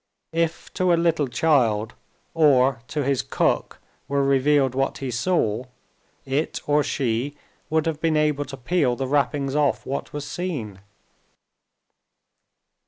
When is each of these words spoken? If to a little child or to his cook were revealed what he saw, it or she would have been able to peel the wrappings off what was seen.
If 0.33 0.73
to 0.73 0.91
a 0.91 0.95
little 0.95 1.27
child 1.27 1.93
or 2.33 2.79
to 2.87 3.03
his 3.03 3.21
cook 3.21 3.79
were 4.07 4.23
revealed 4.23 4.73
what 4.73 4.97
he 4.97 5.11
saw, 5.11 5.65
it 6.25 6.59
or 6.67 6.83
she 6.83 7.35
would 7.69 7.85
have 7.85 8.01
been 8.01 8.17
able 8.17 8.45
to 8.45 8.57
peel 8.57 8.95
the 8.95 9.05
wrappings 9.05 9.53
off 9.55 9.85
what 9.85 10.11
was 10.11 10.25
seen. 10.27 10.79